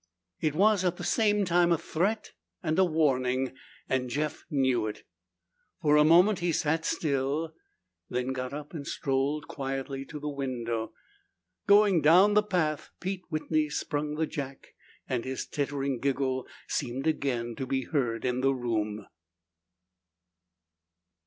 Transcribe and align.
It 0.39 0.55
was 0.55 0.83
at 0.83 0.97
the 0.97 1.03
same 1.03 1.45
time 1.45 1.71
a 1.71 1.77
threat 1.77 2.31
and 2.63 2.79
a 2.79 2.83
warning 2.83 3.53
and 3.87 4.09
Jeff 4.09 4.47
knew 4.49 4.87
it. 4.87 5.03
For 5.79 5.95
a 5.95 6.03
moment 6.03 6.39
he 6.39 6.51
sat 6.51 6.85
still, 6.85 7.53
then 8.09 8.33
got 8.33 8.51
up 8.51 8.73
and 8.73 8.87
strolled 8.87 9.47
quietly 9.47 10.03
to 10.05 10.17
the 10.19 10.27
window. 10.27 10.93
Going 11.67 12.01
down 12.01 12.33
the 12.33 12.41
path, 12.41 12.89
Pete 12.99 13.21
Whitney 13.29 13.69
sprung 13.69 14.15
the 14.15 14.25
jack 14.25 14.69
and 15.07 15.23
his 15.23 15.45
tittering 15.45 15.99
giggle 15.99 16.47
seemed 16.67 17.05
again 17.05 17.55
to 17.57 17.67
be 17.67 17.83
heard 17.83 18.25
in 18.25 18.41
the 18.41 18.55
room. 18.55 19.05